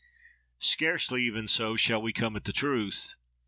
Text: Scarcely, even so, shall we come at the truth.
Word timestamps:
Scarcely, 0.57 1.21
even 1.25 1.47
so, 1.47 1.75
shall 1.75 2.01
we 2.01 2.11
come 2.11 2.35
at 2.35 2.45
the 2.45 2.51
truth. 2.51 3.13